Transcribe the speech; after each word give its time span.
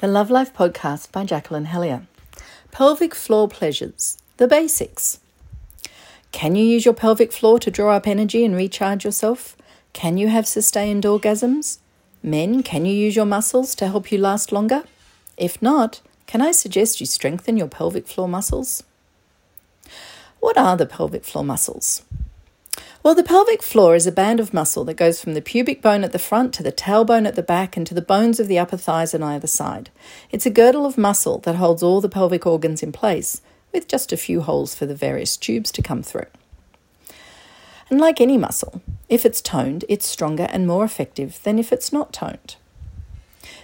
The 0.00 0.06
Love 0.06 0.30
Life 0.30 0.54
podcast 0.54 1.10
by 1.10 1.24
Jacqueline 1.24 1.64
Hellyer. 1.64 2.06
Pelvic 2.70 3.16
floor 3.16 3.48
pleasures, 3.48 4.16
the 4.36 4.46
basics. 4.46 5.18
Can 6.30 6.54
you 6.54 6.64
use 6.64 6.84
your 6.84 6.94
pelvic 6.94 7.32
floor 7.32 7.58
to 7.58 7.68
draw 7.68 7.96
up 7.96 8.06
energy 8.06 8.44
and 8.44 8.54
recharge 8.54 9.04
yourself? 9.04 9.56
Can 9.92 10.16
you 10.16 10.28
have 10.28 10.46
sustained 10.46 11.02
orgasms? 11.02 11.78
Men, 12.22 12.62
can 12.62 12.86
you 12.86 12.92
use 12.92 13.16
your 13.16 13.26
muscles 13.26 13.74
to 13.74 13.88
help 13.88 14.12
you 14.12 14.18
last 14.18 14.52
longer? 14.52 14.84
If 15.36 15.60
not, 15.60 16.00
can 16.28 16.42
I 16.42 16.52
suggest 16.52 17.00
you 17.00 17.06
strengthen 17.06 17.56
your 17.56 17.66
pelvic 17.66 18.06
floor 18.06 18.28
muscles? 18.28 18.84
What 20.38 20.56
are 20.56 20.76
the 20.76 20.86
pelvic 20.86 21.24
floor 21.24 21.42
muscles? 21.42 22.04
Well, 23.08 23.14
the 23.14 23.24
pelvic 23.24 23.62
floor 23.62 23.94
is 23.94 24.06
a 24.06 24.12
band 24.12 24.38
of 24.38 24.52
muscle 24.52 24.84
that 24.84 24.98
goes 24.98 25.18
from 25.18 25.32
the 25.32 25.40
pubic 25.40 25.80
bone 25.80 26.04
at 26.04 26.12
the 26.12 26.18
front 26.18 26.52
to 26.52 26.62
the 26.62 26.70
tailbone 26.70 27.26
at 27.26 27.36
the 27.36 27.42
back 27.42 27.74
and 27.74 27.86
to 27.86 27.94
the 27.94 28.02
bones 28.02 28.38
of 28.38 28.48
the 28.48 28.58
upper 28.58 28.76
thighs 28.76 29.14
on 29.14 29.22
either 29.22 29.46
side. 29.46 29.88
It's 30.30 30.44
a 30.44 30.50
girdle 30.50 30.84
of 30.84 30.98
muscle 30.98 31.38
that 31.38 31.54
holds 31.54 31.82
all 31.82 32.02
the 32.02 32.10
pelvic 32.10 32.44
organs 32.44 32.82
in 32.82 32.92
place, 32.92 33.40
with 33.72 33.88
just 33.88 34.12
a 34.12 34.18
few 34.18 34.42
holes 34.42 34.74
for 34.74 34.84
the 34.84 34.94
various 34.94 35.38
tubes 35.38 35.72
to 35.72 35.80
come 35.80 36.02
through. 36.02 36.26
And 37.88 37.98
like 37.98 38.20
any 38.20 38.36
muscle, 38.36 38.82
if 39.08 39.24
it's 39.24 39.40
toned, 39.40 39.86
it's 39.88 40.04
stronger 40.04 40.46
and 40.50 40.66
more 40.66 40.84
effective 40.84 41.42
than 41.44 41.58
if 41.58 41.72
it's 41.72 41.90
not 41.90 42.12
toned. 42.12 42.56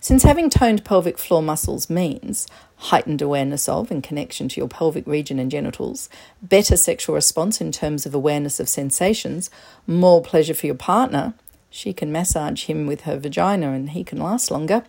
Since 0.00 0.22
having 0.22 0.50
toned 0.50 0.84
pelvic 0.84 1.18
floor 1.18 1.42
muscles 1.42 1.88
means 1.88 2.46
heightened 2.76 3.22
awareness 3.22 3.68
of 3.68 3.90
and 3.90 4.02
connection 4.02 4.48
to 4.48 4.60
your 4.60 4.68
pelvic 4.68 5.06
region 5.06 5.38
and 5.38 5.50
genitals, 5.50 6.08
better 6.42 6.76
sexual 6.76 7.14
response 7.14 7.60
in 7.60 7.70
terms 7.70 8.06
of 8.06 8.14
awareness 8.14 8.58
of 8.58 8.68
sensations, 8.68 9.50
more 9.86 10.20
pleasure 10.20 10.54
for 10.54 10.66
your 10.66 10.74
partner, 10.74 11.34
she 11.70 11.92
can 11.92 12.12
massage 12.12 12.64
him 12.64 12.86
with 12.86 13.02
her 13.02 13.18
vagina 13.18 13.70
and 13.70 13.90
he 13.90 14.04
can 14.04 14.18
last 14.18 14.50
longer, 14.50 14.84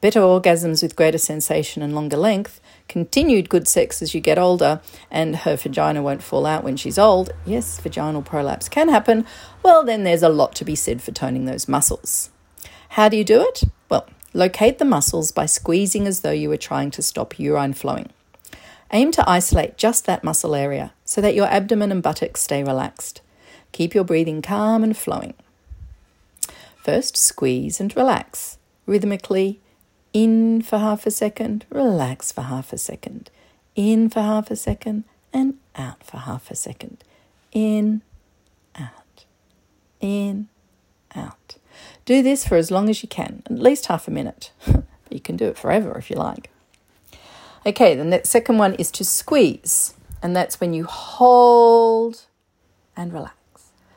better 0.00 0.20
orgasms 0.20 0.82
with 0.82 0.96
greater 0.96 1.18
sensation 1.18 1.82
and 1.82 1.94
longer 1.94 2.16
length, 2.16 2.60
continued 2.88 3.48
good 3.48 3.68
sex 3.68 4.00
as 4.00 4.14
you 4.14 4.20
get 4.20 4.38
older, 4.38 4.80
and 5.10 5.36
her 5.36 5.56
vagina 5.56 6.02
won't 6.02 6.22
fall 6.22 6.46
out 6.46 6.64
when 6.64 6.76
she's 6.76 6.98
old. 6.98 7.30
Yes, 7.44 7.80
vaginal 7.80 8.22
prolapse 8.22 8.68
can 8.68 8.88
happen. 8.88 9.26
Well, 9.62 9.84
then 9.84 10.04
there's 10.04 10.22
a 10.22 10.28
lot 10.28 10.54
to 10.56 10.64
be 10.64 10.74
said 10.74 11.02
for 11.02 11.12
toning 11.12 11.44
those 11.44 11.68
muscles. 11.68 12.30
How 12.90 13.08
do 13.08 13.16
you 13.16 13.24
do 13.24 13.42
it? 13.42 13.64
Locate 14.36 14.76
the 14.76 14.84
muscles 14.84 15.32
by 15.32 15.46
squeezing 15.46 16.06
as 16.06 16.20
though 16.20 16.30
you 16.30 16.50
were 16.50 16.58
trying 16.58 16.90
to 16.90 17.00
stop 17.00 17.38
urine 17.38 17.72
flowing. 17.72 18.10
Aim 18.92 19.10
to 19.12 19.26
isolate 19.26 19.78
just 19.78 20.04
that 20.04 20.22
muscle 20.22 20.54
area 20.54 20.92
so 21.06 21.22
that 21.22 21.34
your 21.34 21.46
abdomen 21.46 21.90
and 21.90 22.02
buttocks 22.02 22.42
stay 22.42 22.62
relaxed. 22.62 23.22
Keep 23.72 23.94
your 23.94 24.04
breathing 24.04 24.42
calm 24.42 24.84
and 24.84 24.94
flowing. 24.94 25.32
First, 26.76 27.16
squeeze 27.16 27.80
and 27.80 27.96
relax. 27.96 28.58
Rhythmically, 28.84 29.58
in 30.12 30.60
for 30.60 30.80
half 30.80 31.06
a 31.06 31.10
second, 31.10 31.64
relax 31.70 32.30
for 32.30 32.42
half 32.42 32.74
a 32.74 32.78
second. 32.78 33.30
In 33.74 34.10
for 34.10 34.20
half 34.20 34.50
a 34.50 34.56
second, 34.56 35.04
and 35.32 35.54
out 35.76 36.04
for 36.04 36.18
half 36.18 36.50
a 36.50 36.56
second. 36.56 37.02
In, 37.52 38.02
out. 38.78 39.24
In. 39.98 40.48
Do 42.06 42.22
this 42.22 42.46
for 42.46 42.54
as 42.54 42.70
long 42.70 42.88
as 42.88 43.02
you 43.02 43.08
can, 43.08 43.42
at 43.46 43.58
least 43.58 43.86
half 43.86 44.06
a 44.06 44.12
minute. 44.12 44.52
you 45.10 45.18
can 45.18 45.36
do 45.36 45.46
it 45.46 45.58
forever 45.58 45.98
if 45.98 46.08
you 46.08 46.16
like. 46.16 46.50
Okay, 47.66 47.96
the 47.96 48.04
next, 48.04 48.28
second 48.28 48.58
one 48.58 48.74
is 48.74 48.92
to 48.92 49.04
squeeze, 49.04 49.94
and 50.22 50.34
that's 50.34 50.60
when 50.60 50.72
you 50.72 50.84
hold 50.84 52.22
and 52.96 53.12
relax. 53.12 53.34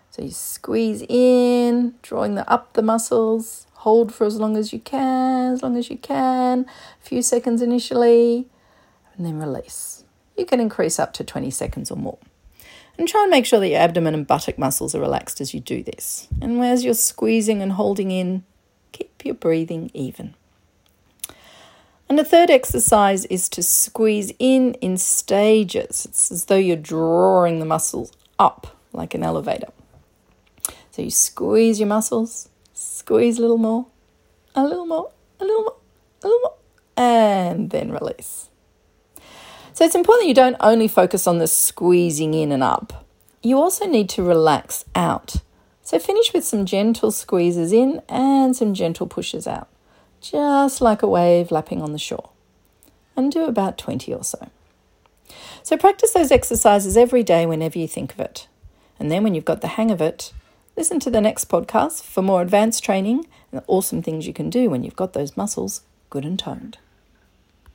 So 0.09 0.23
you 0.23 0.31
squeeze 0.31 1.03
in, 1.07 1.93
drawing 2.01 2.33
the 2.33 2.51
up 2.51 2.73
the 2.73 2.81
muscles, 2.81 3.67
hold 3.73 4.11
for 4.11 4.25
as 4.25 4.37
long 4.37 4.57
as 4.57 4.73
you 4.73 4.79
can, 4.79 5.53
as 5.53 5.61
long 5.61 5.77
as 5.77 5.91
you 5.91 5.97
can, 5.97 6.65
a 6.99 7.05
few 7.05 7.21
seconds 7.21 7.61
initially, 7.61 8.47
and 9.15 9.23
then 9.23 9.39
release. 9.39 10.03
You 10.35 10.47
can 10.47 10.59
increase 10.59 10.97
up 10.97 11.13
to 11.13 11.23
20 11.23 11.51
seconds 11.51 11.91
or 11.91 11.97
more. 11.97 12.17
And 12.99 13.07
try 13.07 13.21
and 13.21 13.31
make 13.31 13.45
sure 13.45 13.61
that 13.61 13.69
your 13.69 13.79
abdomen 13.79 14.13
and 14.13 14.27
buttock 14.27 14.57
muscles 14.57 14.93
are 14.93 14.99
relaxed 14.99 15.39
as 15.39 15.53
you 15.53 15.61
do 15.61 15.81
this. 15.81 16.27
And 16.41 16.61
as 16.61 16.83
you're 16.83 16.93
squeezing 16.93 17.61
and 17.61 17.71
holding 17.71 18.11
in, 18.11 18.43
keep 18.91 19.23
your 19.23 19.35
breathing 19.35 19.89
even. 19.93 20.35
And 22.09 22.19
the 22.19 22.25
third 22.25 22.49
exercise 22.49 23.23
is 23.27 23.47
to 23.49 23.63
squeeze 23.63 24.33
in 24.37 24.73
in 24.81 24.97
stages. 24.97 26.07
It's 26.07 26.29
as 26.29 26.45
though 26.45 26.57
you're 26.57 26.75
drawing 26.75 27.59
the 27.59 27.65
muscles 27.65 28.11
up 28.37 28.75
like 28.91 29.13
an 29.13 29.23
elevator. 29.23 29.69
So 30.91 31.01
you 31.01 31.09
squeeze 31.09 31.79
your 31.79 31.87
muscles, 31.87 32.49
squeeze 32.73 33.37
a 33.37 33.41
little 33.41 33.57
more, 33.57 33.85
a 34.53 34.63
little 34.65 34.85
more, 34.85 35.09
a 35.39 35.45
little 35.45 35.63
more, 35.63 35.75
a 36.21 36.27
little 36.27 36.41
more, 36.41 36.55
and 36.97 37.69
then 37.69 37.91
release. 37.93 38.49
So 39.79 39.85
it's 39.85 39.95
important 39.95 40.27
you 40.27 40.33
don't 40.33 40.57
only 40.59 40.89
focus 40.89 41.25
on 41.25 41.37
the 41.37 41.47
squeezing 41.47 42.33
in 42.33 42.51
and 42.51 42.61
up, 42.61 43.07
you 43.41 43.57
also 43.57 43.85
need 43.85 44.09
to 44.09 44.21
relax 44.21 44.83
out. 44.93 45.37
So 45.83 45.99
finish 45.99 46.33
with 46.33 46.43
some 46.43 46.65
gentle 46.65 47.13
squeezes 47.13 47.71
in 47.71 48.01
and 48.09 48.53
some 48.53 48.73
gentle 48.73 49.07
pushes 49.07 49.47
out, 49.47 49.69
just 50.19 50.81
like 50.81 51.01
a 51.01 51.07
wave 51.07 51.49
lapping 51.49 51.81
on 51.81 51.93
the 51.93 51.97
shore. 51.97 52.31
And 53.15 53.31
do 53.31 53.45
about 53.45 53.77
20 53.77 54.13
or 54.13 54.25
so. 54.25 54.49
So 55.63 55.77
practice 55.77 56.11
those 56.11 56.29
exercises 56.29 56.97
every 56.97 57.23
day 57.23 57.45
whenever 57.45 57.79
you 57.79 57.87
think 57.87 58.11
of 58.11 58.19
it. 58.19 58.49
And 58.99 59.09
then 59.09 59.23
when 59.23 59.33
you've 59.33 59.45
got 59.45 59.61
the 59.61 59.67
hang 59.79 59.91
of 59.91 60.01
it, 60.01 60.33
listen 60.75 60.99
to 60.99 61.09
the 61.09 61.21
next 61.21 61.47
podcast 61.47 62.03
for 62.03 62.21
more 62.21 62.41
advanced 62.41 62.83
training 62.83 63.25
and 63.49 63.61
the 63.61 63.65
awesome 63.67 64.01
things 64.01 64.27
you 64.27 64.33
can 64.33 64.49
do 64.49 64.69
when 64.69 64.83
you've 64.83 64.97
got 64.97 65.13
those 65.13 65.37
muscles 65.37 65.83
good 66.09 66.25
and 66.25 66.37
toned. 66.37 66.79